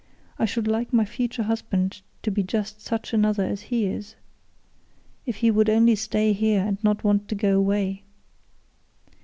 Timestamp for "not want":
6.83-7.27